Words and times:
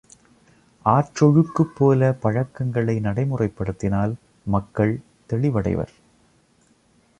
ஆற்றொழுக்குப் 0.85 1.75
போல 1.75 2.13
பழக்கங்களை 2.13 2.99
நடைமுறைப் 2.99 3.55
படுத்தினால் 3.57 4.15
மக்கள் 4.45 4.99
தெளிவடைவர். 5.29 5.93